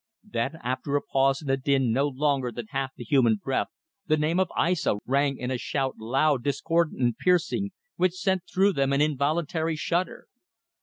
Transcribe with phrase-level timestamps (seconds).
[0.27, 3.67] Then after a pause in the din no longer than half the human breath
[4.07, 8.73] the name of Aissa rang in a shout loud, discordant, and piercing, which sent through
[8.73, 10.25] them an involuntary shudder.